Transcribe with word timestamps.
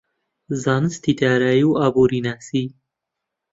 زانستی 0.63 1.11
دارایی 1.19 1.63
و 1.67 1.71
ئابوورناسی 1.81 2.63